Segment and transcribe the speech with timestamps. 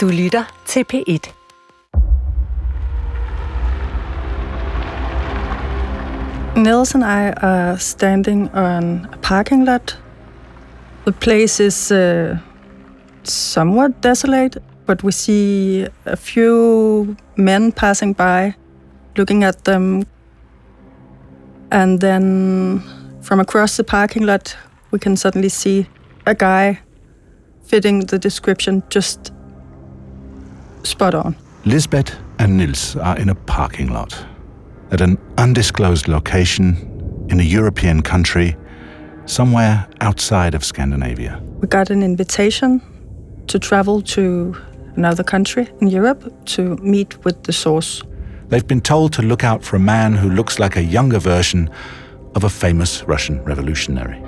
[0.00, 1.32] Du lytter til P1.
[6.56, 9.98] Nils and I are standing on a parking lot.
[11.04, 12.38] The place is uh,
[13.24, 18.52] somewhat desolate, but we see a few men passing by,
[19.16, 20.06] looking at them.
[21.70, 22.82] And then
[23.22, 24.56] from across the parking lot,
[24.92, 25.86] we can suddenly see
[26.26, 26.78] a guy
[27.62, 29.32] fitting the description just
[30.84, 31.36] spot on.
[31.64, 34.24] Lisbeth and Nils are in a parking lot
[34.90, 36.76] at an undisclosed location
[37.28, 38.56] in a European country
[39.26, 41.40] somewhere outside of Scandinavia.
[41.60, 42.80] We got an invitation
[43.46, 44.56] to travel to
[44.96, 48.02] another country in Europe to meet with the source.
[48.48, 51.70] They've been told to look out for a man who looks like a younger version
[52.34, 54.18] of a famous Russian revolutionary.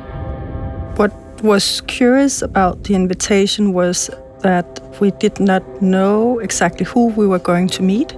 [0.96, 4.10] What was curious about the invitation was
[4.42, 8.08] that we did not know exactly who we were going to meet.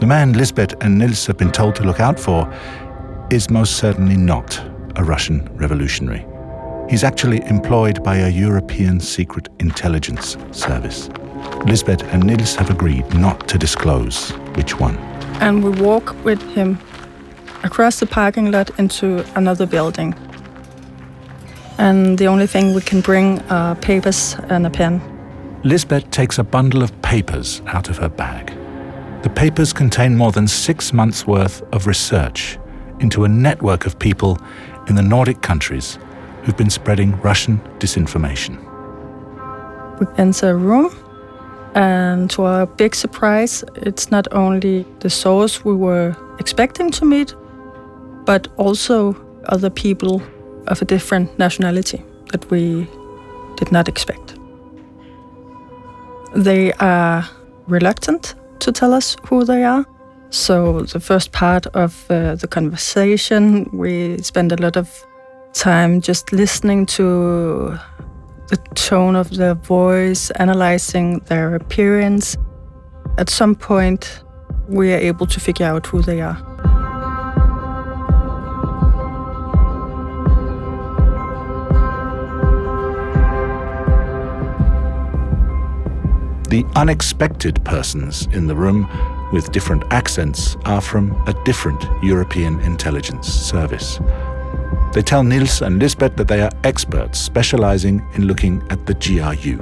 [0.00, 2.52] The man Lisbeth and Nils have been told to look out for
[3.30, 4.60] is most certainly not
[4.96, 6.26] a Russian revolutionary.
[6.90, 11.08] He's actually employed by a European secret intelligence service.
[11.66, 14.98] Lisbeth and Nils have agreed not to disclose which one.
[15.40, 16.78] And we walk with him
[17.62, 20.14] across the parking lot into another building.
[21.78, 25.00] And the only thing we can bring are papers and a pen.
[25.64, 28.52] Lisbeth takes a bundle of papers out of her bag.
[29.22, 32.58] The papers contain more than six months' worth of research
[33.00, 34.38] into a network of people
[34.88, 35.98] in the Nordic countries
[36.42, 38.58] who've been spreading Russian disinformation.
[39.98, 40.94] We enter a room,
[41.74, 47.34] and to our big surprise, it's not only the source we were expecting to meet,
[48.26, 50.22] but also other people
[50.68, 52.86] of a different nationality that we
[53.56, 54.34] did not expect.
[56.34, 57.28] They are
[57.66, 59.84] reluctant to tell us who they are.
[60.30, 64.88] So, the first part of uh, the conversation, we spend a lot of
[65.52, 67.78] time just listening to
[68.48, 72.36] the tone of their voice, analyzing their appearance.
[73.16, 74.22] At some point,
[74.68, 76.53] we are able to figure out who they are.
[86.54, 88.88] The unexpected persons in the room
[89.32, 93.98] with different accents are from a different European intelligence service.
[94.92, 99.56] They tell Nils and Lisbeth that they are experts specializing in looking at the GRU,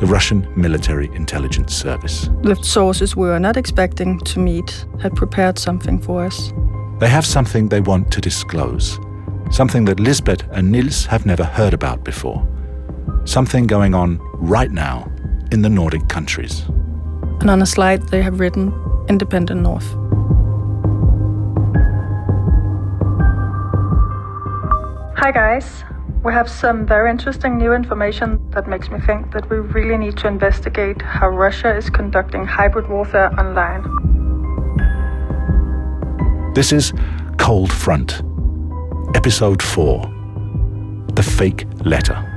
[0.00, 2.28] the Russian Military Intelligence Service.
[2.42, 6.52] The sources we were not expecting to meet had prepared something for us.
[6.98, 8.98] They have something they want to disclose,
[9.52, 12.44] something that Lisbeth and Nils have never heard about before,
[13.26, 15.09] something going on right now
[15.52, 16.64] in the Nordic countries.
[17.40, 18.72] And on a slide, they have written
[19.08, 19.88] Independent North.
[25.16, 25.84] Hi, guys.
[26.22, 30.18] We have some very interesting new information that makes me think that we really need
[30.18, 33.82] to investigate how Russia is conducting hybrid warfare online.
[36.54, 36.92] This is
[37.38, 38.22] Cold Front,
[39.14, 42.29] Episode 4 The Fake Letter.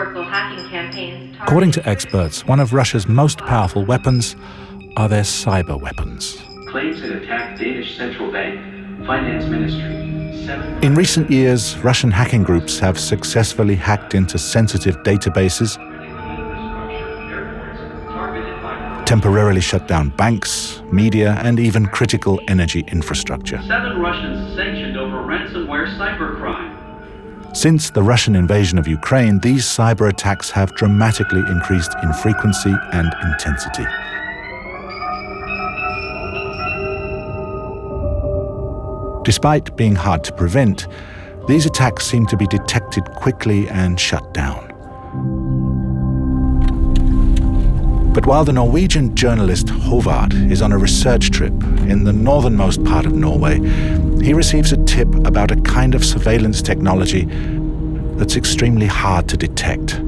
[0.00, 1.36] Historical hacking campaigns.
[1.42, 4.34] According to experts, one of Russia's most powerful weapons
[4.96, 6.38] are their cyber weapons.
[6.68, 9.98] Claims it attacked Danish central bank, finance ministry.
[10.82, 15.76] In recent years, Russian hacking groups have successfully hacked into sensitive databases,
[19.04, 23.60] temporarily shut down banks, media, and even critical energy infrastructure.
[23.66, 26.69] seven Russians sanctioned over ransomware cybercrime.
[27.52, 33.12] Since the Russian invasion of Ukraine, these cyber attacks have dramatically increased in frequency and
[33.24, 33.84] intensity.
[39.24, 40.86] Despite being hard to prevent,
[41.48, 44.68] these attacks seem to be detected quickly and shut down.
[48.14, 51.52] But while the Norwegian journalist Håvard is on a research trip
[51.90, 53.58] in the northernmost part of Norway,
[54.22, 57.24] he receives a tip about a kind of surveillance technology
[58.16, 60.00] that's extremely hard to detect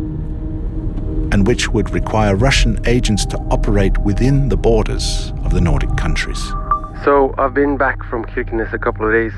[1.33, 6.39] and which would require Russian agents to operate within the borders of the Nordic countries.
[7.05, 9.33] So I've been back from Kirkenes a couple of days,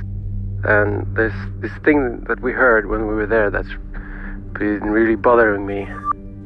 [0.65, 3.69] and there's this thing that we heard when we were there that's
[4.55, 5.87] been really bothering me.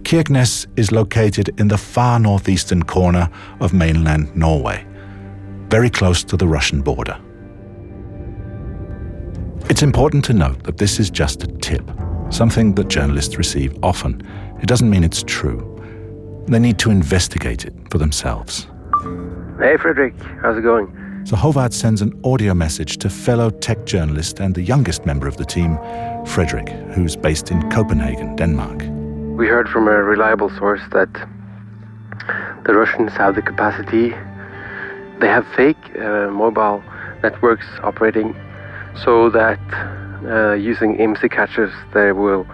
[0.02, 3.30] Kirkenes is located in the far northeastern corner
[3.60, 4.86] of mainland Norway,
[5.68, 7.18] very close to the Russian border.
[9.70, 11.88] It's important to note that this is just a tip,
[12.30, 14.22] something that journalists receive often.
[14.62, 15.74] It doesn't mean it's true.
[16.46, 18.66] They need to investigate it for themselves.
[19.58, 20.86] Hey, Frederick, how's it going?
[21.24, 25.36] So Håvard sends an audio message to fellow tech journalist and the youngest member of
[25.36, 25.78] the team,
[26.24, 28.78] Frederick, who's based in Copenhagen, Denmark.
[29.36, 31.12] We heard from a reliable source that
[32.64, 34.14] the Russians have the capacity,
[35.20, 36.82] they have fake uh, mobile
[37.22, 38.34] networks operating
[39.04, 39.60] so that
[40.24, 42.46] uh, using IMSI catchers, they will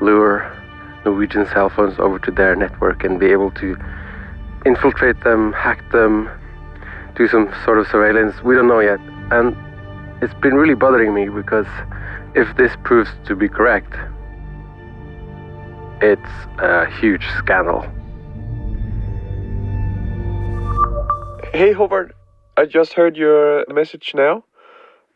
[0.00, 0.50] lure
[1.04, 3.76] Norwegian cell phones over to their network and be able to
[4.64, 6.30] infiltrate them, hack them,
[7.16, 8.42] do some sort of surveillance.
[8.42, 9.00] We don't know yet.
[9.30, 9.56] And
[10.22, 11.66] it's been really bothering me because
[12.34, 13.92] if this proves to be correct,
[16.00, 16.20] it's
[16.58, 17.86] a huge scandal.
[21.54, 22.12] Hey, Håvard.
[22.56, 24.42] I just heard your message now.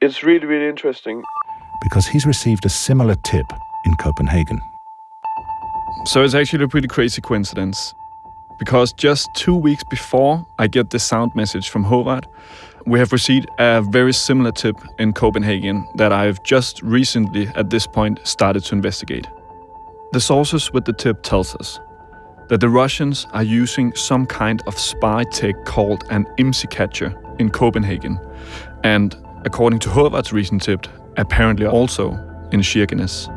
[0.03, 1.23] It's really, really interesting.
[1.83, 3.47] Because he's received a similar tip
[3.87, 4.61] in Copenhagen.
[6.05, 7.95] So it's actually a pretty crazy coincidence.
[8.59, 12.27] Because just two weeks before I get this sound message from Håvard,
[12.85, 17.87] we have received a very similar tip in Copenhagen that I've just recently, at this
[17.87, 19.27] point, started to investigate.
[20.13, 21.81] The sources with the tip tells us
[22.49, 27.51] that the Russians are using some kind of spy tech called an IMSI catcher in
[27.51, 28.19] Copenhagen,
[28.85, 32.13] and according to Håvard's recent tip, apparently also
[32.53, 33.33] in Kirkenes.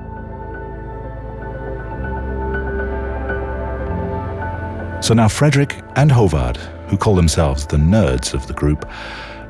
[5.04, 6.58] So now Frederick and Håvard,
[6.90, 8.88] who call themselves the nerds of the group,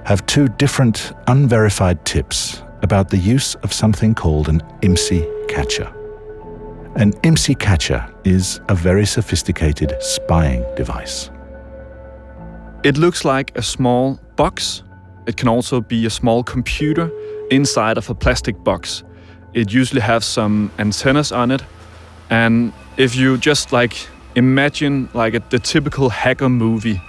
[0.05, 5.91] have two different unverified tips about the use of something called an IMSI catcher.
[6.95, 11.29] An IMSI catcher is a very sophisticated spying device.
[12.83, 14.81] It looks like a small box.
[15.27, 17.11] It can also be a small computer
[17.51, 19.03] inside of a plastic box.
[19.53, 21.61] It usually has some antennas on it.
[22.31, 26.99] And if you just like imagine like a, the typical hacker movie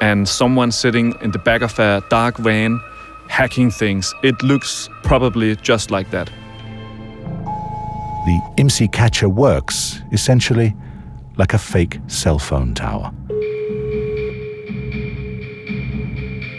[0.00, 2.80] and someone sitting in the back of a dark van
[3.28, 6.30] hacking things, it looks probably just like that.
[8.26, 10.74] The IMSI catcher works essentially
[11.36, 13.12] like a fake cell phone tower.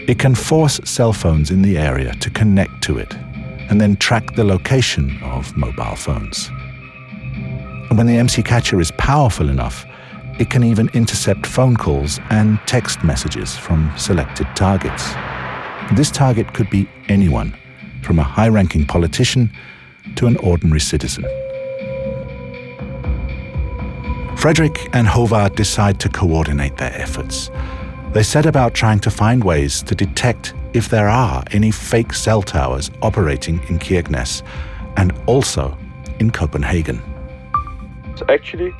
[0.08, 3.12] It can force cell phones in the area to connect to it
[3.68, 6.48] and then track the location of mobile phones.
[7.90, 9.84] And when the IMSI catcher is powerful enough,
[10.40, 15.12] it can even intercept phone calls and text messages from selected targets.
[15.92, 17.54] This target could be anyone,
[18.02, 19.50] from a high ranking politician
[20.16, 21.26] to an ordinary citizen.
[24.38, 27.50] Frederick and Håvard decide to coordinate their efforts.
[28.12, 32.42] They set about trying to find ways to detect if there are any fake cell
[32.42, 34.44] towers operating in Kirkenes
[34.96, 35.76] and also
[36.20, 37.02] in Copenhagen.
[38.14, 38.72] So actually,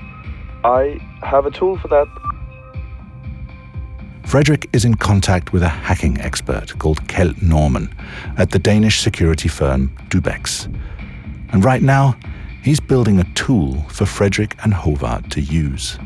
[0.62, 2.06] I have a tool for that.
[4.26, 7.92] Frederick is in contact with a hacking expert called Kjeld Norman
[8.36, 10.72] at the Danish security firm Dubex.
[11.50, 12.16] And right now,
[12.68, 15.98] he's building a tool for Frederick and Håvard to use.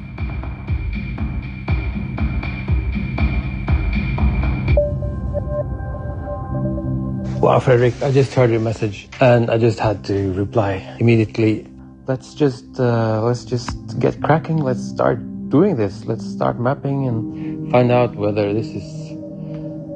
[7.42, 11.66] Wow, Frederick, I just heard your message and I just had to reply immediately.
[12.06, 14.58] Let's just uh, let's just get cracking.
[14.58, 16.04] Let's start doing this.
[16.04, 18.88] Let's start mapping and find out whether this is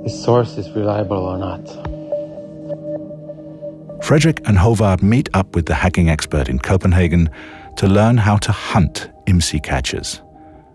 [0.03, 1.96] this source is reliable or not.
[4.03, 7.29] Frederick and Håvard meet up with the hacking expert in Copenhagen
[7.77, 10.23] to learn how to hunt IMSI catchers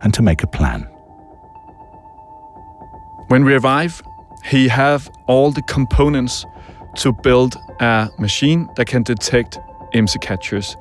[0.02, 0.82] and to make a plan.
[3.28, 4.02] When we arrive,
[4.44, 6.46] he have all the components
[6.98, 9.58] to build a machine that can detect
[9.94, 10.76] IMSI catchers.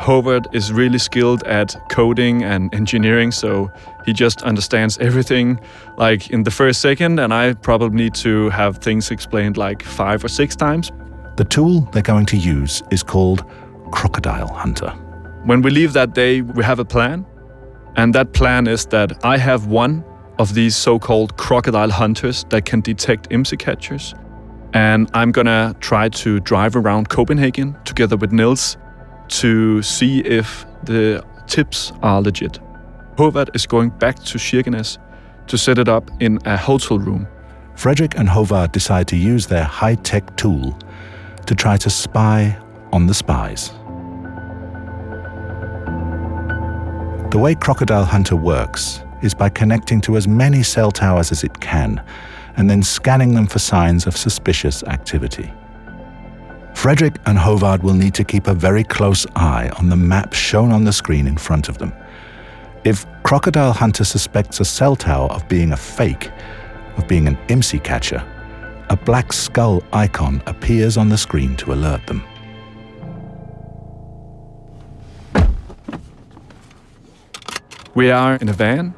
[0.00, 3.70] Håvard is really skilled at coding and engineering, so
[4.04, 5.60] he just understands everything
[5.96, 10.24] like in the first second, and I probably need to have things explained like five
[10.24, 10.90] or six times.
[11.36, 13.44] The tool they're going to use is called
[13.90, 14.90] Crocodile Hunter.
[15.44, 17.24] When we leave that day, we have a plan,
[17.96, 20.04] and that plan is that I have one
[20.38, 24.14] of these so called crocodile hunters that can detect IMSI catchers.
[24.74, 28.76] And I'm gonna try to drive around Copenhagen together with Nils
[29.28, 32.58] to see if the tips are legit.
[33.16, 34.98] Håvard is going back to Kirkenes
[35.46, 37.26] to set it up in a hotel room.
[37.74, 40.78] Frederick and Håvard decide to use their high tech tool
[41.46, 42.56] to try to spy
[42.92, 43.70] on the spies.
[47.30, 51.60] The way Crocodile Hunter works is by connecting to as many cell towers as it
[51.60, 52.02] can
[52.56, 55.52] and then scanning them for signs of suspicious activity.
[56.74, 60.72] Frederick and Håvard will need to keep a very close eye on the map shown
[60.72, 61.92] on the screen in front of them.
[62.84, 66.30] If Crocodile Hunter suspects a cell tower of being a fake,
[66.96, 68.22] of being an IMSI catcher,
[68.92, 72.22] a black skull icon appears on the screen to alert them.
[77.94, 78.94] We are in a van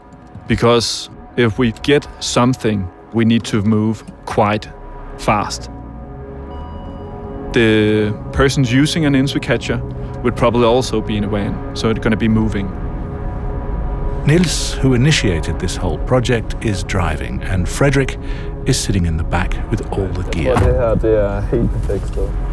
[0.49, 4.69] because if we get something, we need to move quite
[5.17, 5.71] fast.
[7.53, 9.81] The persons using an IMSI catcher
[10.25, 12.67] would probably also be in a van, so it's going to be moving.
[14.26, 18.19] Nils, who initiated this whole project, is driving, and Frederick
[18.64, 20.54] is sitting in the back with all the gear,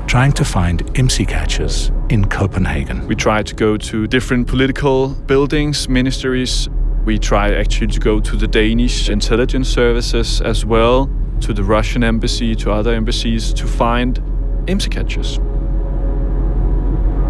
[0.05, 3.07] trying to find IMSI catchers in Copenhagen.
[3.07, 6.67] We try to go to different political buildings, ministries.
[7.05, 11.09] We try actually to go to the Danish intelligence services as well,
[11.39, 14.19] to the Russian embassy, to other embassies to find
[14.65, 15.39] IMSI catchers.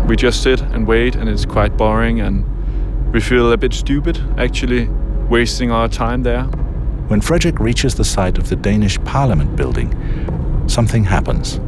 [0.10, 2.43] We just sit and wait, and it's quite boring, and
[3.12, 4.88] we feel a bit stupid actually
[5.30, 6.44] wasting our time there.
[7.08, 9.89] When Frederick reaches the site of the Danish Parliament building,
[10.68, 11.60] something happens.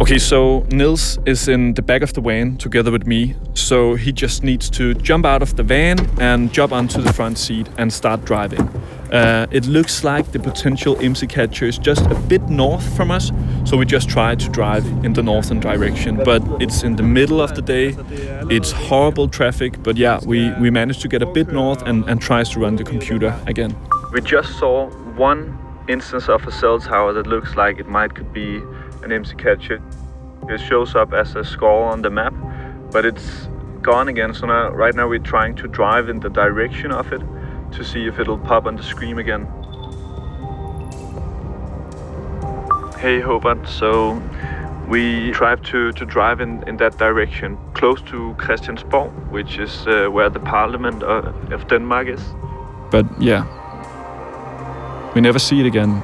[0.00, 4.12] Okay, so Nils is in the back of the van together with me, so he
[4.12, 7.92] just needs to jump out of the van and jump onto the front seat and
[7.92, 8.66] start driving.
[9.12, 13.30] Uh, it looks like the potential IMSI catcher is just a bit north from us,
[13.66, 16.16] so we just try to drive in the northern direction.
[16.16, 17.94] But it's in the middle of the day,
[18.48, 22.22] it's horrible traffic, but yeah, we, we managed to get a bit north and, and
[22.22, 23.76] tries to run the computer again.
[24.12, 28.32] We just saw one instance of a cell tower that looks like it might could
[28.32, 28.62] be
[29.02, 29.74] an IMSI catcher.
[29.74, 29.82] It
[30.50, 32.34] It shows up as a skull on the map,
[32.90, 33.48] but it's
[33.82, 34.34] gone again.
[34.34, 37.22] So now, right now, we're trying to drive in the direction of it
[37.72, 39.46] to see if it'll pop on the screen again.
[42.98, 44.20] Hey Håvard, so
[44.88, 50.08] we tried to, to drive in, in that direction, close to Christiansborg, which is uh,
[50.10, 52.20] where the Parliament of, of Denmark is.
[52.90, 53.44] But yeah,
[55.14, 56.02] we never see it again.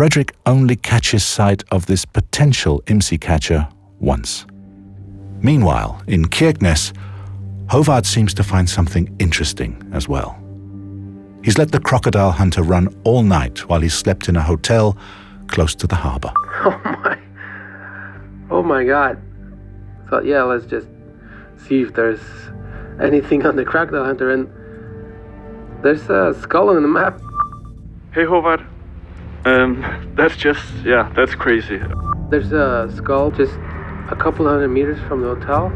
[0.00, 4.46] Frederick only catches sight of this potential IMSI catcher once.
[5.42, 6.94] Meanwhile, in Kirkenes,
[7.66, 10.42] Håvard seems to find something interesting as well.
[11.44, 14.96] He's let the crocodile hunter run all night while he slept in a hotel
[15.48, 16.32] close to the harbor.
[16.64, 17.18] Oh my.
[18.50, 19.20] Oh my god.
[20.08, 20.88] Thought, yeah, let's just
[21.58, 22.22] see if there's
[23.02, 24.48] anything on the crocodile hunter and
[25.84, 27.20] there's a skull on the map.
[28.14, 28.66] Hey Håvard,
[29.44, 31.80] um, that's just, yeah, that's crazy.
[32.30, 33.54] There's a skull just
[34.10, 35.68] a couple hundred meters from the hotel.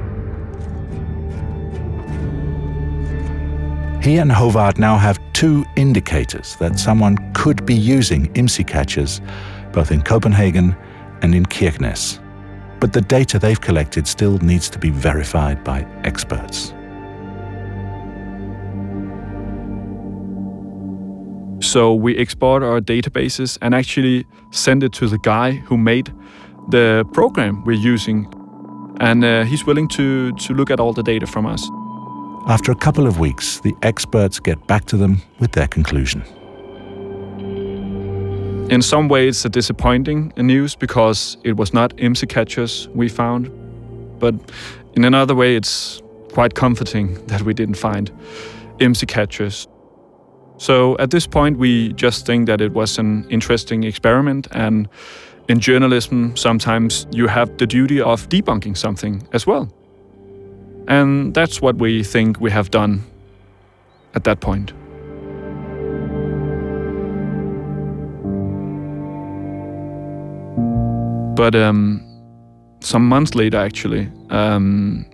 [4.03, 9.21] He and Håvard now have two indicators that someone could be using IMSI catchers
[9.73, 10.77] both in Copenhagen
[11.23, 12.21] and in Kirkenes.
[12.81, 16.73] But the data they've collected still needs to be verified by experts.
[21.75, 26.13] So we export our databases and actually send it to the guy who made
[26.69, 28.33] the program we're using.
[29.01, 31.69] And uh, he's willing to, to look at all the data from us.
[32.47, 36.23] After a couple of weeks, the experts get back to them with their conclusion.
[38.71, 43.51] In some ways, it's a disappointing news because it was not IMSI catchers we found.
[44.21, 44.37] But
[44.95, 46.01] in another way, it's
[46.35, 48.13] quite comforting that we didn't find
[48.79, 49.67] IMSI catchers.
[50.65, 54.49] So at this point, we just think that it was an interesting experiment.
[54.53, 54.89] And
[55.47, 59.69] in journalism, sometimes you have the duty of debunking something as well.
[60.89, 63.03] And that's what we think we have done
[64.15, 64.73] at that point.
[71.37, 72.01] But um,
[72.81, 75.05] some months later, actually, um,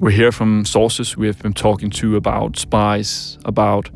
[0.00, 3.90] we hear from sources we have been talking to about spies, about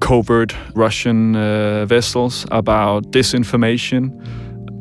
[0.00, 4.10] covert Russian uh, vessels, about disinformation.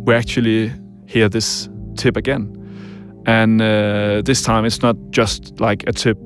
[0.05, 0.71] We actually
[1.05, 2.51] hear this tip again.
[3.27, 6.17] And uh, this time it's not just like a tip.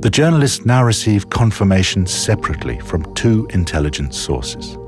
[0.00, 4.78] The journalists now receive confirmation separately from two intelligence sources.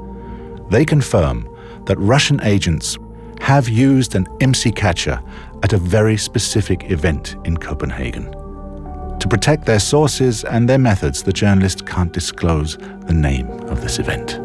[0.71, 1.47] They confirm
[1.87, 2.97] that Russian agents
[3.41, 5.21] have used an IMSI catcher
[5.63, 8.31] at a very specific event in Copenhagen.
[9.21, 13.99] To protect their sources and their methods, the journalist can't disclose the name of this
[13.99, 14.39] event.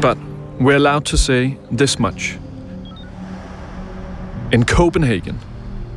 [0.00, 0.16] But
[0.60, 2.38] we're allowed to say this much.
[4.52, 5.38] In Copenhagen,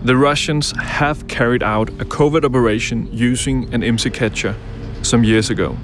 [0.04, 4.56] the Russians have carried out a covert operation using an IMSI catcher
[5.02, 5.78] some years ago.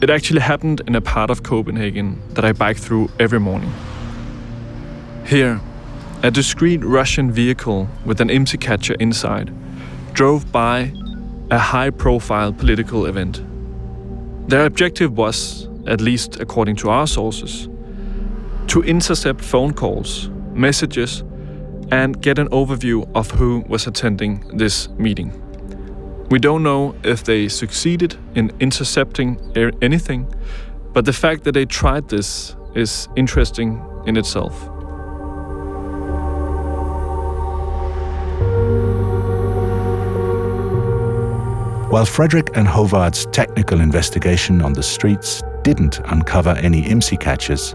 [0.00, 3.72] It actually happened in a part of Copenhagen that I bike through every morning.
[5.24, 5.60] Here,
[6.22, 9.52] a discreet Russian vehicle with an IMSI catcher inside
[10.12, 10.92] drove by
[11.50, 13.42] a high profile political event.
[14.48, 17.68] Their objective was, at least according to our sources,
[18.68, 21.22] to intercept phone calls, messages,
[21.90, 25.43] and get an overview of who was attending this meeting.
[26.30, 29.38] We don't know if they succeeded in intercepting
[29.82, 30.26] anything,
[30.94, 34.68] but the fact that they tried this is interesting in itself.
[41.90, 47.74] While Frederick and Håvard's technical investigation on the streets didn't uncover any IMSI catchers,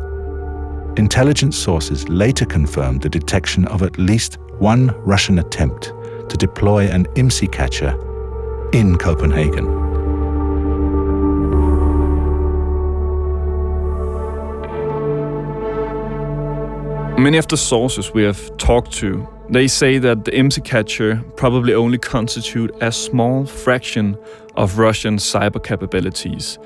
[0.97, 5.93] intelligence sources later confirmed the detection of at least one Russian attempt
[6.29, 7.95] to deploy an IMSI catcher
[8.71, 9.65] in Copenhagen.
[17.21, 21.73] Many of the sources we have talked to, they say that the IMSI catcher probably
[21.73, 24.17] only constitute a small fraction
[24.55, 26.57] of Russian cyber capabilities.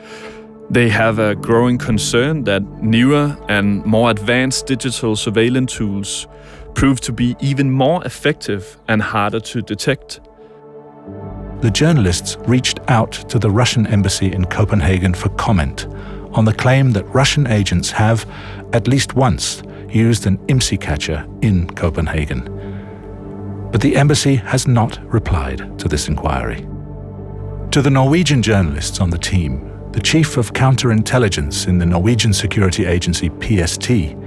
[0.69, 6.27] They have a growing concern that newer and more advanced digital surveillance tools
[6.75, 10.19] prove to be even more effective and harder to detect.
[11.63, 15.87] The journalists reached out to the Russian embassy in Copenhagen for comment
[16.33, 18.29] on the claim that Russian agents have,
[18.73, 23.69] at least once, used an IMSI catcher in Copenhagen.
[23.71, 26.67] But the embassy has not replied to this inquiry.
[27.71, 32.85] To the Norwegian journalists on the team, the chief of counterintelligence in the Norwegian security
[32.85, 34.17] agency PST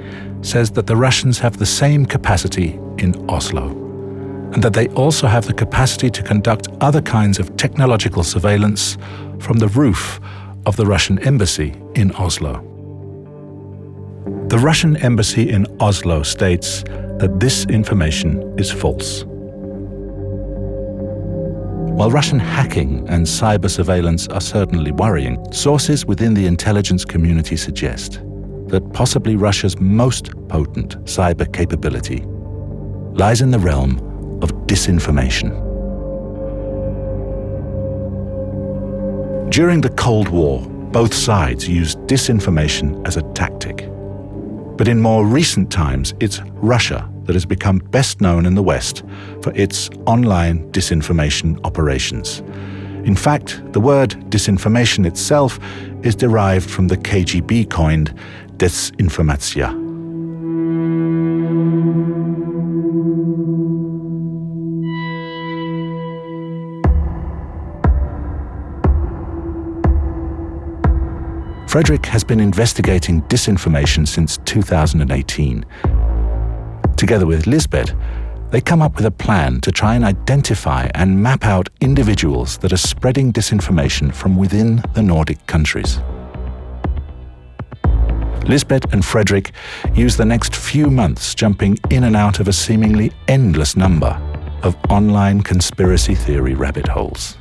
[0.40, 3.85] says that the Russians have the same capacity in Oslo,
[4.56, 8.96] and that they also have the capacity to conduct other kinds of technological surveillance
[9.38, 10.18] from the roof
[10.64, 12.62] of the Russian embassy in Oslo.
[14.48, 16.84] The Russian embassy in Oslo states
[17.18, 19.24] that this information is false.
[21.98, 28.22] While Russian hacking and cyber surveillance are certainly worrying, sources within the intelligence community suggest
[28.68, 32.22] that possibly Russia's most potent cyber capability
[33.16, 34.15] lies in the realm
[34.66, 35.50] disinformation.
[39.50, 40.60] During the Cold War,
[40.92, 43.88] both sides used disinformation as a tactic.
[44.76, 49.02] But in more recent times, it's Russia that has become best known in the West
[49.42, 52.40] for its online disinformation operations.
[53.06, 55.58] In fact, the word disinformation itself
[56.02, 58.12] is derived from the KGB coined
[58.56, 59.85] Desinformatia.
[71.76, 75.62] Frederick has been investigating disinformation since 2018
[76.96, 77.94] Together with Lisbeth,
[78.50, 82.72] they come up with a plan to try and identify and map out individuals that
[82.72, 86.00] are spreading disinformation from within the Nordic countries.
[88.46, 89.52] Lisbeth and Frederick
[89.94, 94.18] use the next few months jumping in and out of a seemingly endless number
[94.62, 97.36] of online conspiracy theory rabbit holes.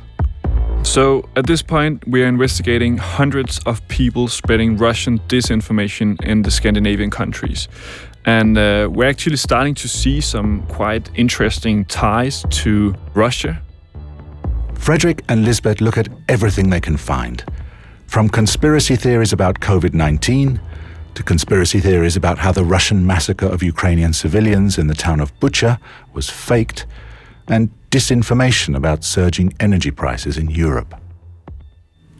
[0.86, 6.50] So, at this point, we are investigating hundreds of people spreading Russian disinformation in the
[6.50, 7.68] Scandinavian countries.
[8.24, 13.60] And uh, we're actually starting to see some quite interesting ties to Russia.
[14.74, 17.44] Frederick and Lisbeth look at everything they can find
[18.06, 20.60] from conspiracy theories about COVID 19
[21.14, 25.38] to conspiracy theories about how the Russian massacre of Ukrainian civilians in the town of
[25.40, 25.80] Bucha
[26.14, 26.86] was faked,
[27.48, 30.94] and disinformation about surging energy prices in Europe.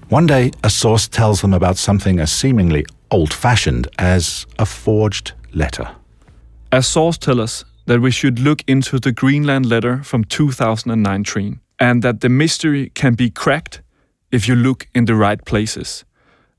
[0.08, 5.32] One day, a source tells them about something as seemingly old fashioned as a forged
[5.52, 5.86] letter.
[6.72, 12.02] A source tells us that we should look into the Greenland letter from 2019 and
[12.02, 13.82] that the mystery can be cracked
[14.32, 16.06] if you look in the right places.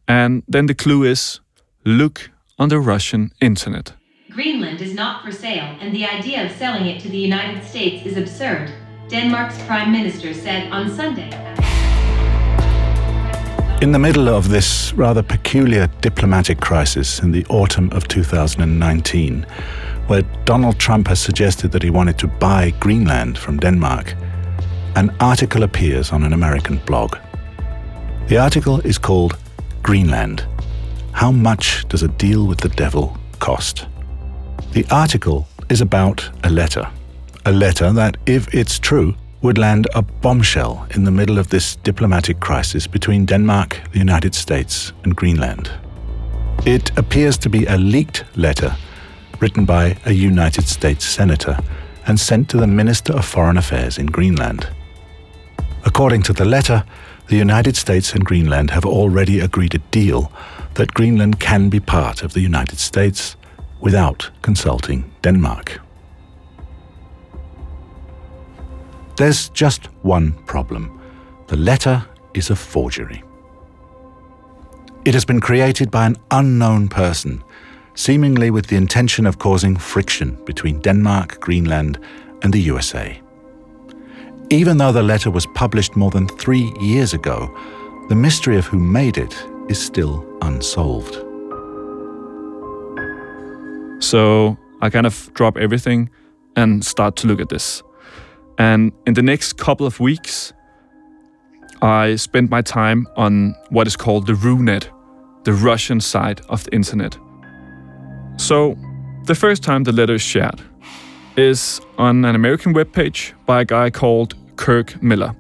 [0.08, 1.40] And then the clue is
[1.84, 3.94] look on the Russian internet.
[4.30, 8.06] Greenland is not for sale, and the idea of selling it to the United States
[8.06, 8.72] is absurd,
[9.10, 11.30] Denmark's prime minister said on Sunday.
[13.82, 19.46] In the middle of this rather peculiar diplomatic crisis in the autumn of 2019,
[20.08, 24.14] where Donald Trump has suggested that he wanted to buy Greenland from Denmark,
[24.96, 27.18] an article appears on an American blog.
[28.28, 29.38] The article is called
[29.84, 30.46] Greenland
[31.14, 33.86] How Much Does a Deal with the Devil Cost?
[34.74, 36.90] The article is about a letter.
[37.48, 41.78] A letter that, if it's true, would land a bombshell in the middle of this
[41.78, 45.72] diplomatic crisis between Denmark, the United States, and Greenland.
[46.66, 48.76] It appears to be a leaked letter
[49.40, 51.58] written by a United States senator
[52.06, 54.68] and sent to the Minister of Foreign Affairs in Greenland.
[55.86, 56.84] According to the letter,
[57.28, 60.34] the United States and Greenland have already agreed a deal
[60.74, 63.38] that Greenland can be part of the United States
[63.80, 65.80] without consulting Denmark.
[69.18, 71.02] There's just one problem.
[71.48, 73.24] The letter is a forgery.
[75.06, 77.44] It has been created by an unknown person,
[77.96, 81.98] seemingly with the intention of causing friction between Denmark, Greenland,
[82.44, 83.20] and the USA.
[84.52, 87.50] Even though the letter was published more than three years ago,
[88.10, 89.36] the mystery of who made it
[89.68, 91.16] is still unsolved.
[94.00, 96.12] So I kind of drop everything
[96.56, 97.82] and start to look at this.
[98.58, 100.54] And in the next couple of weeks,
[101.82, 104.90] I spent my time on what is called the RuNet,
[105.44, 107.18] the Russian side of the internet.
[108.38, 108.76] So,
[109.26, 110.62] the first time the letter is shared
[111.36, 115.36] is on an American webpage by a guy called Kirk Miller.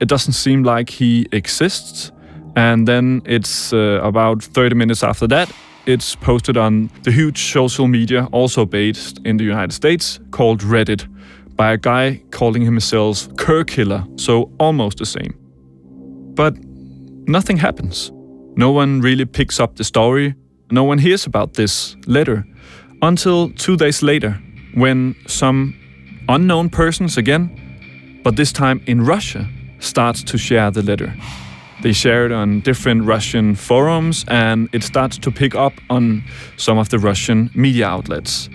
[0.00, 2.10] It doesn't seem like he exists,
[2.56, 5.50] and then it's uh, about 30 minutes after that,
[5.86, 11.06] it's posted on the huge social media, also based in the United States, called Reddit
[11.56, 15.34] by a guy calling himself Kirkiller, so almost the same.
[16.34, 16.54] But
[17.26, 18.12] nothing happens.
[18.56, 20.34] No one really picks up the story.
[20.70, 22.44] No one hears about this letter
[23.02, 24.40] until two days later,
[24.74, 25.74] when some
[26.28, 31.14] unknown persons again, but this time in Russia, starts to share the letter.
[31.82, 36.24] They share it on different Russian forums and it starts to pick up on
[36.56, 38.48] some of the Russian media outlets.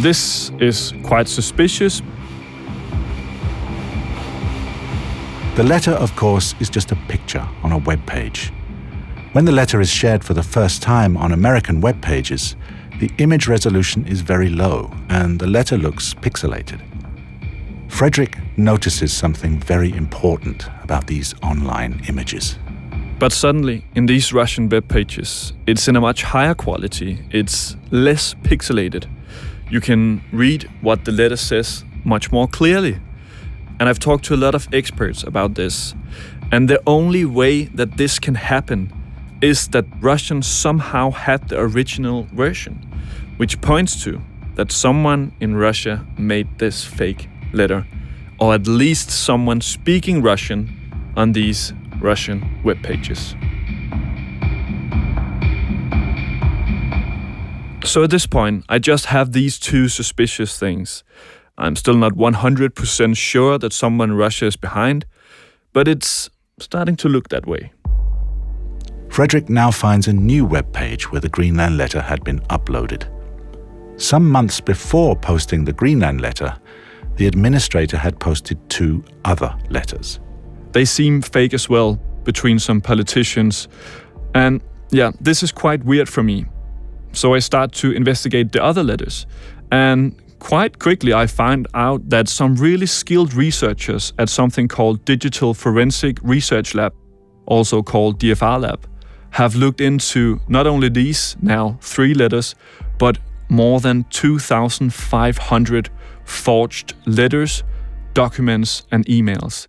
[0.00, 2.02] This is quite suspicious
[5.56, 8.52] The letter, of course, is just a picture on a web page.
[9.32, 12.56] When the letter is shared for the first time on American web pages,
[13.00, 16.82] the image resolution is very low and the letter looks pixelated.
[17.88, 22.58] Frederick notices something very important about these online images.
[23.18, 28.34] But suddenly, in these Russian web pages, it's in a much higher quality, it's less
[28.34, 29.06] pixelated.
[29.70, 33.00] You can read what the letter says much more clearly.
[33.78, 35.94] And I've talked to a lot of experts about this.
[36.50, 38.92] And the only way that this can happen
[39.42, 42.74] is that Russians somehow had the original version,
[43.36, 44.20] which points to
[44.54, 47.86] that someone in Russia made this fake letter,
[48.40, 50.72] or at least someone speaking Russian
[51.16, 53.34] on these Russian web pages.
[57.84, 61.04] So at this point, I just have these two suspicious things
[61.58, 65.06] I'm still not 100% sure that someone in Russia is behind,
[65.72, 67.72] but it's starting to look that way.
[69.08, 73.08] Frederick now finds a new web page where the Greenland letter had been uploaded.
[73.98, 76.56] Some months before posting the Greenland letter,
[77.16, 80.20] the administrator had posted two other letters.
[80.72, 83.68] They seem fake as well, between some politicians.
[84.34, 86.44] And yeah, this is quite weird for me.
[87.12, 89.26] So I start to investigate the other letters.
[89.72, 95.52] And Quite quickly, I find out that some really skilled researchers at something called Digital
[95.54, 96.94] Forensic Research Lab,
[97.46, 98.88] also called DFR Lab,
[99.30, 102.54] have looked into not only these now three letters,
[102.96, 105.90] but more than 2,500
[106.24, 107.64] forged letters,
[108.14, 109.66] documents, and emails.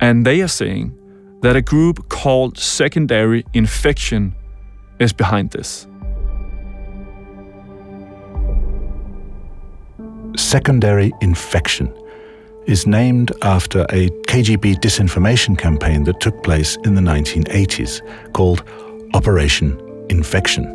[0.00, 0.98] And they are saying
[1.42, 4.34] that a group called Secondary Infection
[4.98, 5.86] is behind this.
[10.36, 11.92] Secondary infection
[12.66, 18.00] is named after a KGB disinformation campaign that took place in the 1980s
[18.32, 18.64] called
[19.14, 19.78] Operation
[20.10, 20.72] Infection.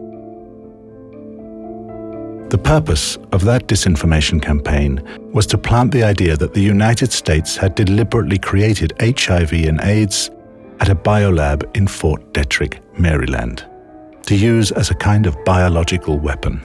[2.50, 7.56] The purpose of that disinformation campaign was to plant the idea that the United States
[7.56, 10.30] had deliberately created HIV and AIDS
[10.80, 13.66] at a biolab in Fort Detrick, Maryland,
[14.26, 16.62] to use as a kind of biological weapon.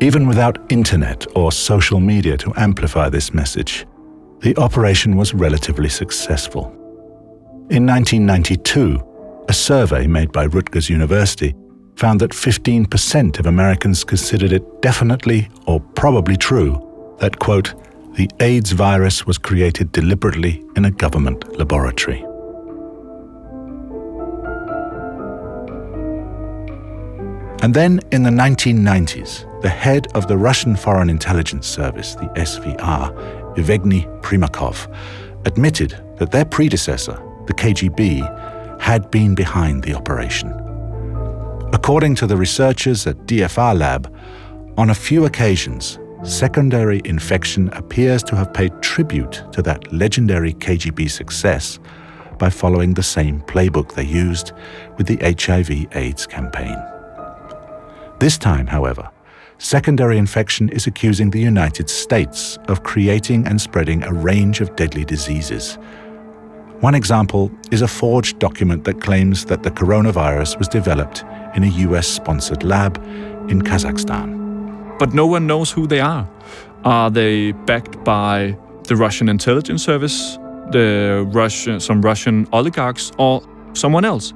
[0.00, 3.86] Even without internet or social media to amplify this message,
[4.40, 6.64] the operation was relatively successful.
[7.70, 9.02] In 1992,
[9.48, 11.54] A survey made by Rutgers University
[11.94, 16.82] found that 15% of Americans considered it definitely or probably true
[17.20, 17.74] that, quote,
[18.14, 22.22] the AIDS virus was created deliberately in a government laboratory.
[27.62, 33.12] And then in the 1990s, the head of the Russian Foreign Intelligence Service, the SVR,
[33.56, 34.86] Evgeny Primakov,
[35.44, 40.52] admitted that their predecessor, the KGB, had been behind the operation.
[41.72, 44.16] According to the researchers at DFR Lab,
[44.78, 51.10] on a few occasions, secondary infection appears to have paid tribute to that legendary KGB
[51.10, 51.80] success
[52.38, 54.52] by following the same playbook they used
[54.96, 56.80] with the HIV AIDS campaign.
[58.20, 59.10] This time, however,
[59.58, 65.04] secondary infection is accusing the United States of creating and spreading a range of deadly
[65.04, 65.78] diseases.
[66.80, 71.68] One example is a forged document that claims that the coronavirus was developed in a
[71.88, 72.98] US sponsored lab
[73.48, 74.98] in Kazakhstan.
[74.98, 76.28] But no one knows who they are.
[76.84, 80.36] Are they backed by the Russian intelligence service,
[80.70, 83.42] the Russian, some Russian oligarchs, or
[83.72, 84.34] someone else?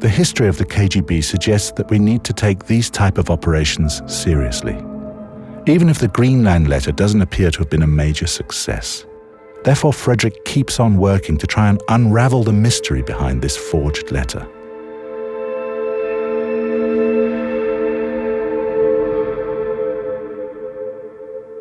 [0.00, 4.00] The history of the KGB suggests that we need to take these type of operations
[4.06, 4.72] seriously.
[5.66, 9.04] Even if the Greenland letter doesn't appear to have been a major success.
[9.62, 14.48] Therefore, Frederick keeps on working to try and unravel the mystery behind this forged letter.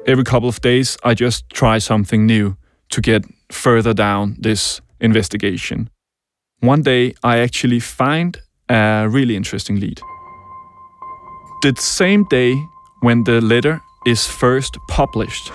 [0.07, 2.55] Every couple of days, I just try something new
[2.91, 5.89] to get further down this investigation.
[6.61, 10.01] One day, I actually find a really interesting lead.
[11.61, 12.53] The same day
[12.99, 15.53] when the letter is first published,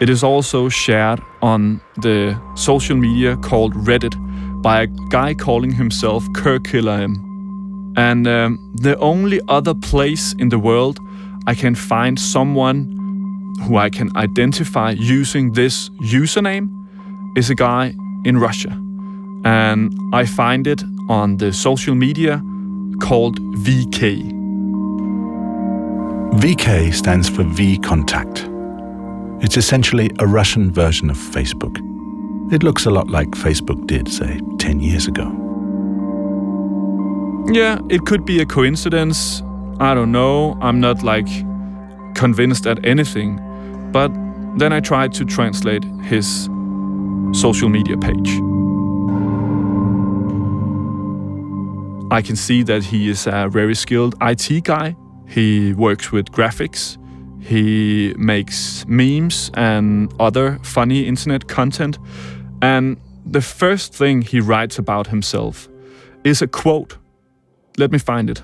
[0.00, 4.14] it is also shared on the social media called Reddit
[4.62, 7.04] by a guy calling himself Kirkiller
[7.98, 10.98] And um, the only other place in the world
[11.46, 16.70] I can find someone who I can identify using this username
[17.36, 18.85] is a guy in Russia
[19.46, 22.42] and I find it on the social media
[23.00, 24.32] called VK.
[26.40, 28.52] VK stands for VKontakte.
[29.44, 31.78] It's essentially a Russian version of Facebook.
[32.52, 35.30] It looks a lot like Facebook did, say, 10 years ago.
[37.52, 39.42] Yeah, it could be a coincidence.
[39.78, 40.58] I don't know.
[40.60, 41.28] I'm not like
[42.16, 43.38] convinced at anything.
[43.92, 44.10] But
[44.58, 46.48] then I tried to translate his
[47.32, 48.40] social media page.
[52.10, 54.96] I can see that he is a very skilled IT guy.
[55.28, 56.98] He works with graphics.
[57.42, 61.98] He makes memes and other funny internet content.
[62.62, 65.68] And the first thing he writes about himself
[66.22, 66.96] is a quote.
[67.76, 68.42] Let me find it.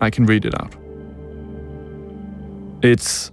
[0.00, 0.74] I can read it out.
[2.82, 3.30] It's,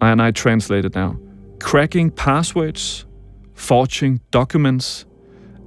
[0.00, 1.18] and I translate it now
[1.62, 3.06] cracking passwords,
[3.54, 5.06] forging documents,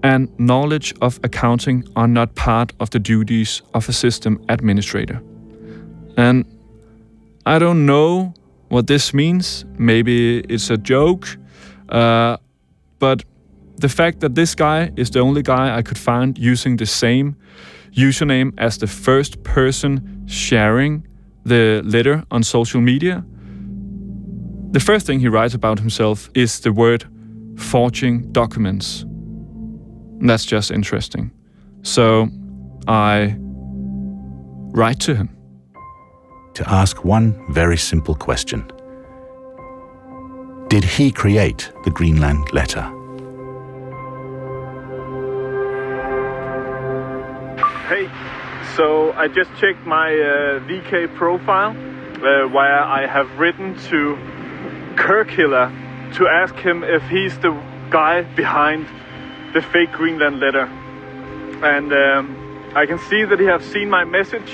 [0.05, 5.19] and knowledge of accounting are not part of the duties of a system administrator.
[6.15, 6.45] And
[7.47, 8.35] I don't know
[8.69, 9.65] what this means.
[9.79, 11.37] Maybe it's a joke.
[11.89, 12.37] Uh,
[12.99, 13.23] but
[13.77, 17.35] the fact that this guy is the only guy I could find using the same
[17.91, 21.07] username as the first person sharing
[21.45, 23.25] the letter on social media,
[24.71, 27.05] the first thing he writes about himself is the word
[27.57, 29.05] forging documents.
[30.27, 31.31] That's just interesting.
[31.83, 32.29] So
[32.87, 35.29] I write to him.
[36.55, 38.71] To ask one very simple question
[40.69, 42.81] Did he create the Greenland letter?
[47.89, 48.09] Hey,
[48.75, 54.17] so I just checked my uh, VK profile uh, where I have written to
[54.95, 55.69] Kirkiller
[56.15, 57.51] to ask him if he's the
[57.91, 58.87] guy behind
[59.55, 60.65] the fake Greenland letter.
[61.63, 64.51] And um, I can see that he has seen my message,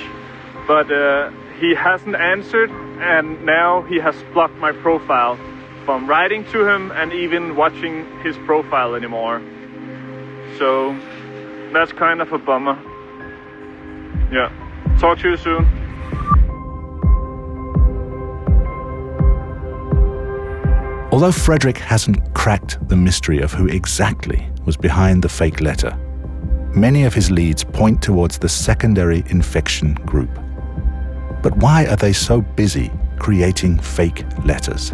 [0.68, 5.38] but uh, he hasn't answered, and now he has blocked my profile
[5.86, 9.42] from writing to him and even watching his profile anymore.
[10.60, 10.96] So
[11.74, 12.78] that's kind of a bummer.
[14.32, 14.54] Yeah.
[15.00, 15.66] Talk to you soon.
[21.12, 25.98] Although Frederick hasn't cracked the mystery of who exactly was behind the fake letter,
[26.76, 30.34] many of his leads point towards the secondary infection group.
[31.42, 34.94] But why are they so busy creating fake letters?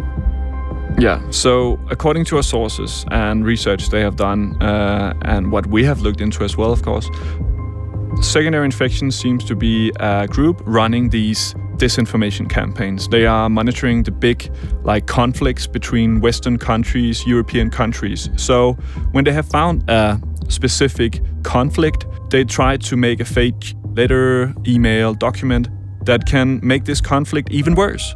[0.98, 5.84] Yeah, so according to our sources and research they have done, uh, and what we
[5.84, 7.08] have looked into as well, of course,
[8.20, 13.08] Secondary infection seems to be a group running these disinformation campaigns.
[13.08, 14.50] They are monitoring the big
[14.84, 18.28] like conflicts between Western countries, European countries.
[18.36, 18.72] So
[19.12, 25.14] when they have found a specific conflict, they try to make a fake letter, email,
[25.14, 25.68] document
[26.04, 28.14] that can make this conflict even worse.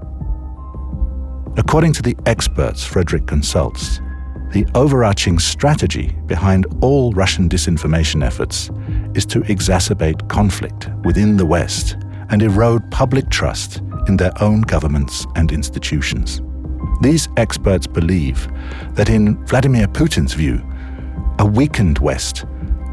[1.56, 4.00] According to the experts Frederick consults,
[4.52, 8.70] the overarching strategy behind all Russian disinformation efforts
[9.14, 11.96] is to exacerbate conflict within the West
[12.30, 16.40] and erode public trust in their own governments and institutions.
[17.00, 18.48] These experts believe
[18.94, 20.62] that, in Vladimir Putin's view,
[21.38, 22.44] a weakened West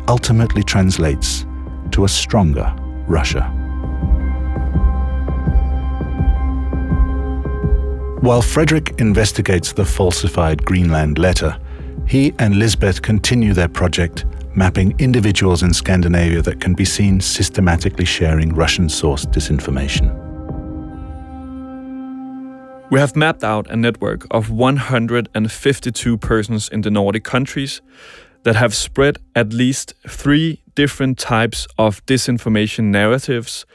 [0.08, 1.46] ultimately translates
[1.92, 2.74] to a stronger
[3.08, 3.44] Russia.
[8.22, 11.58] While Frederick investigates the falsified Greenland letter,
[12.06, 14.26] he and Lisbeth continue their project
[14.60, 20.08] mapping individuals in Scandinavia that can be seen systematically sharing Russian sourced disinformation.
[22.92, 27.82] We have mapped out a network of 152 persons in the Nordic countries
[28.44, 33.66] that have spread at least three different types of disinformation narratives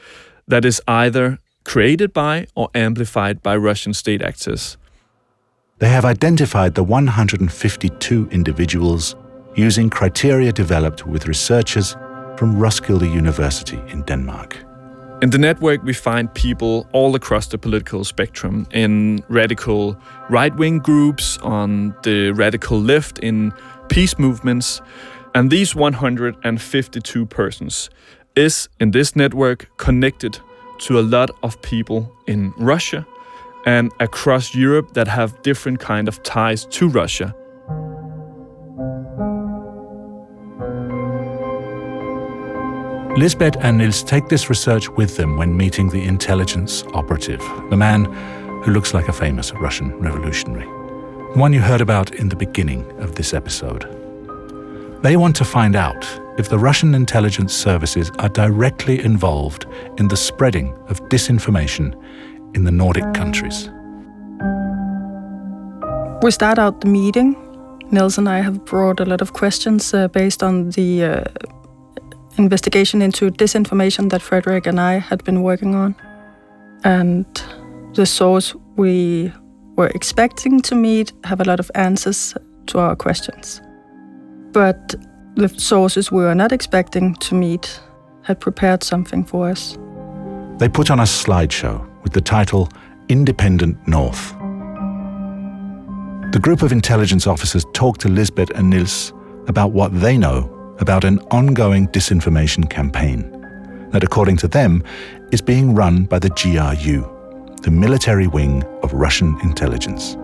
[0.47, 4.77] that is either created by or amplified by Russian state actors.
[5.79, 9.17] They have identified the 152 individuals
[9.57, 11.97] using criteria developed with researchers
[12.37, 14.57] from Roskilde University in Denmark.
[15.23, 19.97] In the network, we find people all across the political spectrum in radical
[20.29, 23.53] right wing groups, on the radical left, in
[23.89, 24.83] peace movements.
[25.35, 27.91] And these 152 persons
[28.37, 30.39] is in this network connected
[30.81, 33.07] to a lot of people in Russia
[33.65, 37.35] and across Europe that have different kind of ties to Russia.
[43.17, 47.39] Lisbeth and Nils take this research with them when meeting the intelligence operative,
[47.71, 48.07] the man
[48.65, 50.67] who looks like a famous Russian revolutionary,
[51.39, 53.85] one you heard about in the beginning of this episode.
[55.05, 56.05] They want to find out
[56.39, 61.95] if the Russian intelligence services are directly involved in the spreading of disinformation
[62.57, 63.71] in the Nordic countries.
[66.21, 67.37] We start out the meeting.
[67.93, 71.25] Nils and I have brought a lot of questions uh, based on the uh,
[72.39, 75.95] investigation into disinformation that Frederick and I had been working on.
[76.85, 77.27] And
[77.95, 79.33] the source we
[79.77, 82.35] were expecting to meet have a lot of answers
[82.67, 83.61] to our questions.
[84.53, 84.95] But
[85.37, 87.81] the sources we were not expecting to meet
[88.23, 89.77] had prepared something for us.
[90.59, 92.69] They put on a slideshow with the title
[93.09, 94.33] Independent North.
[96.33, 99.13] The group of intelligence officers talked to Lisbeth and Nils
[99.47, 103.31] about what they know about an ongoing disinformation campaign
[103.93, 104.83] that, according to them,
[105.31, 107.03] is being run by the GRU,
[107.63, 110.17] the military wing of Russian intelligence.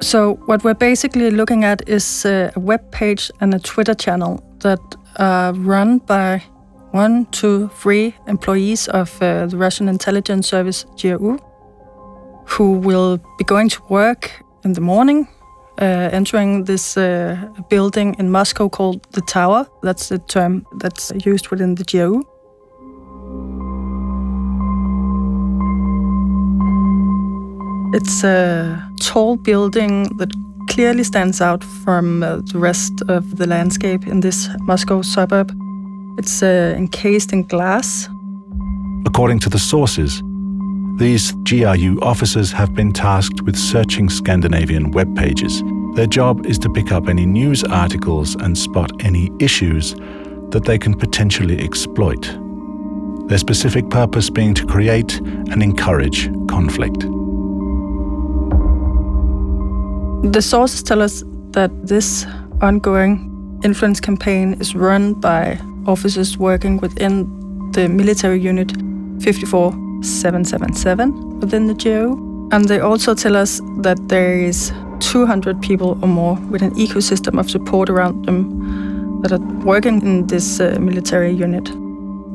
[0.00, 4.80] So, what we're basically looking at is a web page and a Twitter channel that
[5.16, 6.42] are run by
[6.90, 11.38] one, two, three employees of uh, the Russian intelligence service GRU,
[12.46, 14.30] who will be going to work
[14.64, 15.28] in the morning,
[15.80, 17.36] uh, entering this uh,
[17.68, 19.66] building in Moscow called the Tower.
[19.82, 22.22] That's the term that's used within the GRU.
[27.94, 30.30] It's a tall building that
[30.68, 35.52] clearly stands out from uh, the rest of the landscape in this Moscow suburb.
[36.18, 38.08] It's uh, encased in glass.
[39.06, 40.22] According to the sources,
[40.96, 45.62] these GRU officers have been tasked with searching Scandinavian web pages.
[45.94, 49.94] Their job is to pick up any news articles and spot any issues
[50.50, 52.22] that they can potentially exploit.
[53.28, 57.00] Their specific purpose being to create and encourage conflict.
[60.32, 62.24] The sources tell us that this
[62.60, 67.26] ongoing influence campaign is run by officers working within
[67.72, 68.72] the military unit
[70.04, 72.48] 54777 within the GRU.
[72.52, 77.40] And they also tell us that there is 200 people or more with an ecosystem
[77.40, 81.68] of support around them that are working in this uh, military unit.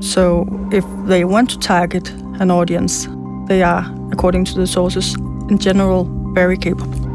[0.03, 2.09] So if they want to target
[2.39, 3.07] an audience,
[3.47, 5.15] they are, according to the sources,
[5.49, 7.09] in general, very capable.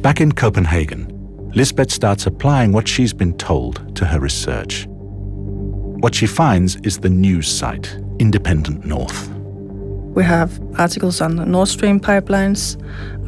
[0.00, 4.86] Back in Copenhagen, Lisbeth starts applying what she's been told to her research.
[6.00, 9.28] What she finds is the news site, Independent North.
[10.14, 12.78] We have articles on the Nord Stream pipelines,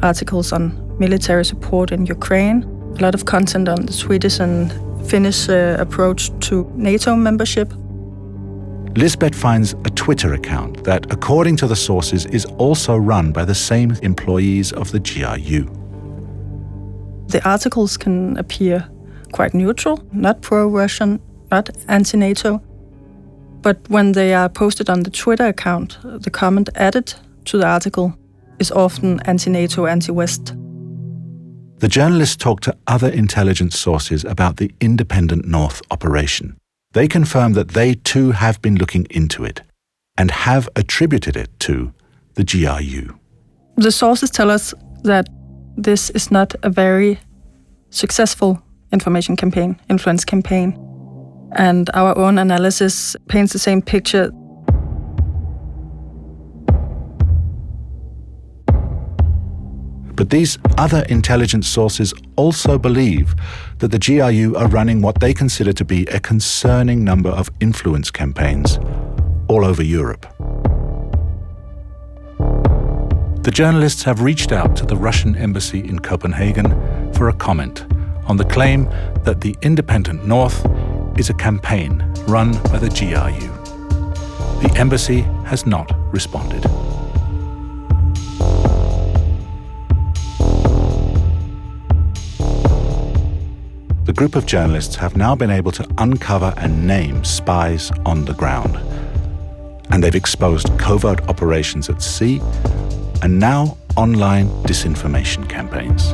[0.01, 2.63] articles on military support in Ukraine,
[2.97, 4.73] a lot of content on the Swedish and
[5.07, 7.71] Finnish uh, approach to NATO membership.
[8.95, 13.55] Lisbeth finds a Twitter account that, according to the sources, is also run by the
[13.55, 15.65] same employees of the GRU.
[17.27, 18.89] The articles can appear
[19.31, 21.19] quite neutral, not pro Russian,
[21.53, 22.61] not anti NATO.
[23.61, 27.13] But when they are posted on the Twitter account, the comment added
[27.45, 28.13] to the article
[28.59, 30.55] is often anti NATO, anti West.
[31.77, 36.57] The journalists talked to other intelligence sources about the Independent North operation.
[36.93, 39.61] They confirmed that they too have been looking into it
[40.17, 41.93] and have attributed it to
[42.35, 43.19] the GRU.
[43.77, 44.73] The sources tell us
[45.03, 45.27] that
[45.77, 47.19] this is not a very
[47.89, 50.82] successful information campaign, influence campaign.
[51.55, 54.31] And our own analysis paints the same picture.
[60.15, 63.35] But these other intelligence sources also believe
[63.79, 68.11] that the GRU are running what they consider to be a concerning number of influence
[68.11, 68.77] campaigns
[69.47, 70.25] all over Europe.
[73.43, 76.71] The journalists have reached out to the Russian embassy in Copenhagen
[77.13, 77.85] for a comment
[78.25, 78.85] on the claim
[79.25, 80.63] that the Independent North
[81.17, 83.49] is a campaign run by the GRU.
[84.61, 86.63] The embassy has not responded.
[94.05, 98.33] The group of journalists have now been able to uncover and name spies on the
[98.33, 98.77] ground.
[99.91, 102.41] And they've exposed covert operations at sea
[103.21, 106.13] and now online disinformation campaigns.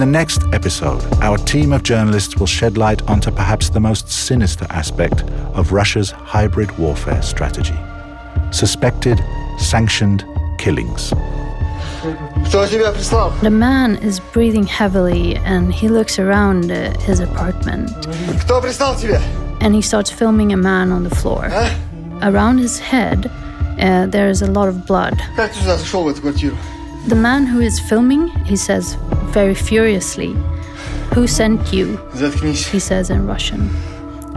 [0.00, 4.66] The next episode, our team of journalists will shed light onto perhaps the most sinister
[4.70, 5.22] aspect
[5.54, 7.78] of Russia's hybrid warfare strategy
[8.50, 9.22] suspected,
[9.58, 10.24] sanctioned
[10.58, 11.10] killings.
[13.42, 17.90] The man is breathing heavily and he looks around uh, his apartment.
[19.60, 21.44] And he starts filming a man on the floor.
[22.22, 23.30] Around his head,
[23.78, 25.20] uh, there is a lot of blood.
[27.06, 28.96] The man who is filming, he says
[29.32, 30.36] very furiously,
[31.14, 31.98] Who sent you?
[32.14, 32.68] Заткнись.
[32.70, 33.68] He says in Russian.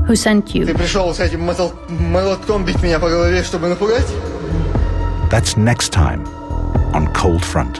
[0.08, 0.66] Who sent you?
[0.66, 1.72] They preшоite motal
[2.66, 2.94] beat me,
[3.44, 5.30] чтобы no.
[5.30, 6.26] That's next time
[6.94, 7.80] on Cold Front.